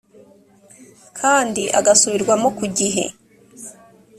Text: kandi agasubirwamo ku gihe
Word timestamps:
kandi 1.19 1.63
agasubirwamo 1.79 2.49
ku 2.57 2.65
gihe 2.77 3.05